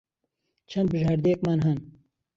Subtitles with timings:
[0.69, 1.79] چەند بژاردەیەکمان ھەن.